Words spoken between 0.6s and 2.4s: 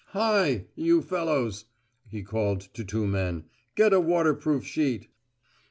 you fellows," he